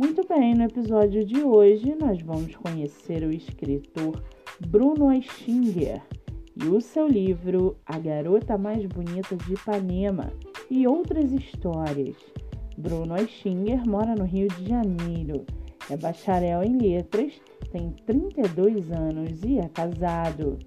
[0.00, 4.24] Muito bem, no episódio de hoje nós vamos conhecer o escritor
[4.58, 6.00] Bruno Eichinger
[6.56, 10.32] e o seu livro A Garota Mais Bonita de Ipanema
[10.70, 12.16] e outras histórias.
[12.78, 15.44] Bruno Eichinger mora no Rio de Janeiro,
[15.90, 17.34] é bacharel em letras,
[17.70, 20.58] tem 32 anos e é casado.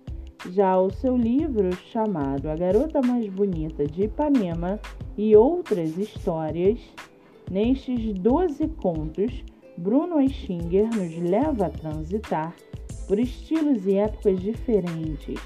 [0.52, 4.80] Já o seu livro, chamado A Garota Mais Bonita de Ipanema
[5.18, 6.80] e Outras Histórias,
[7.54, 9.44] Nestes 12 contos,
[9.78, 12.56] Bruno Eichinger nos leva a transitar
[13.08, 15.40] por estilos e épocas diferentes.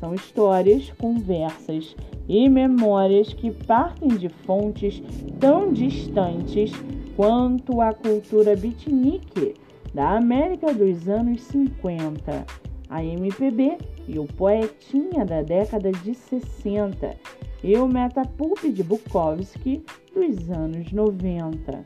[0.00, 1.94] São histórias, conversas
[2.26, 5.02] e memórias que partem de fontes
[5.38, 6.72] tão distantes
[7.16, 9.54] quanto a cultura beatnik
[9.92, 12.46] da América dos anos 50,
[12.88, 13.76] a MPB
[14.08, 21.82] e o poetinha da década de 60 e o Metapulp de Bukowski dos anos 90.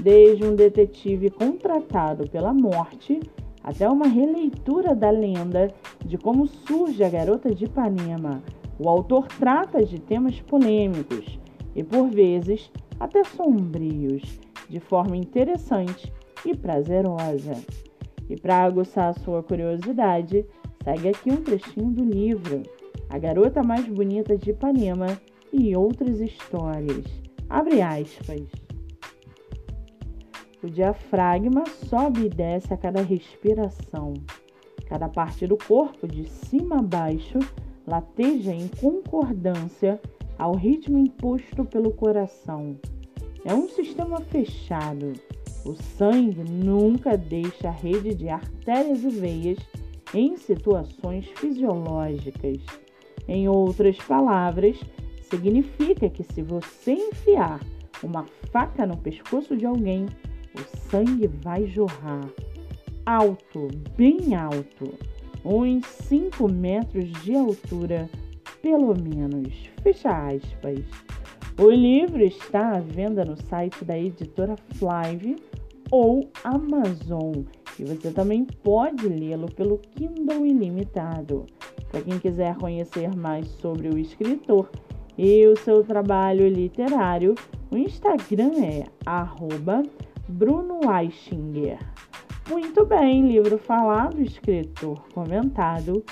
[0.00, 3.20] Desde um detetive contratado pela morte
[3.62, 5.68] até uma releitura da lenda
[6.04, 8.42] de como surge a garota de Ipanema,
[8.78, 11.38] o autor trata de temas polêmicos
[11.76, 14.22] e, por vezes, até sombrios,
[14.70, 16.10] de forma interessante
[16.46, 17.62] e prazerosa.
[18.30, 20.46] E para aguçar a sua curiosidade,
[20.82, 22.62] segue aqui um trechinho do livro
[23.10, 25.20] A Garota Mais Bonita de Ipanema
[25.52, 27.04] e outras histórias.
[27.48, 28.42] Abre aspas.
[30.62, 34.14] O diafragma sobe e desce a cada respiração.
[34.86, 37.40] Cada parte do corpo, de cima a baixo,
[37.84, 40.00] lateja em concordância
[40.38, 42.78] ao ritmo imposto pelo coração.
[43.44, 45.14] É um sistema fechado.
[45.66, 49.58] O sangue nunca deixa a rede de artérias e veias
[50.14, 52.58] em situações fisiológicas.
[53.28, 54.78] Em outras palavras,
[55.22, 57.60] significa que se você enfiar
[58.02, 60.06] uma faca no pescoço de alguém,
[60.54, 62.28] o sangue vai jorrar.
[63.06, 64.94] Alto, bem alto,
[65.44, 68.08] uns 5 metros de altura,
[68.62, 69.68] pelo menos.
[69.82, 70.84] Fecha aspas.
[71.58, 75.36] O livro está à venda no site da editora Flive
[75.90, 77.44] ou Amazon
[77.78, 81.46] e você também pode lê-lo pelo Kindle Ilimitado.
[81.90, 84.70] Para quem quiser conhecer mais sobre o escritor
[85.18, 87.34] e o seu trabalho literário,
[87.70, 88.84] o Instagram é
[90.28, 91.78] Bruno Eichinger.
[92.48, 96.04] Muito bem, livro falado, escritor comentado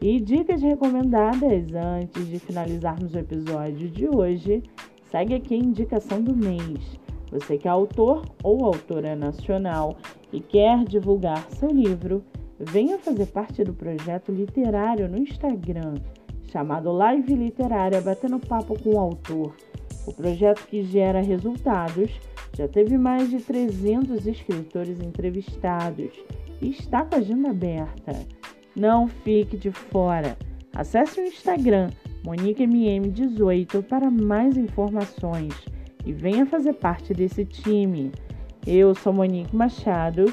[0.00, 4.62] e dicas recomendadas antes de finalizarmos o episódio de hoje.
[5.10, 6.98] Segue aqui a indicação do mês.
[7.30, 9.96] Você que é autor ou autora nacional
[10.32, 12.22] e quer divulgar seu livro,
[12.58, 15.94] venha fazer parte do projeto literário no Instagram,
[16.50, 19.54] chamado Live Literária Batendo Papo com o Autor.
[20.06, 22.10] O projeto que gera resultados
[22.56, 26.12] já teve mais de 300 escritores entrevistados
[26.60, 28.12] e está com a agenda aberta.
[28.76, 30.36] Não fique de fora.
[30.74, 31.90] Acesse o Instagram
[32.24, 35.54] MoniqueMM18 para mais informações
[36.04, 38.12] e venha fazer parte desse time.
[38.66, 40.32] Eu sou Monique Machado